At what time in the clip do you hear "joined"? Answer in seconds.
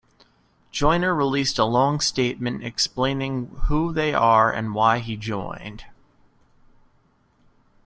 5.15-5.83